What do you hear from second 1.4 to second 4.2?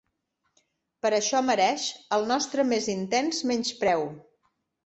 mereix el nostre més intens menyspreu.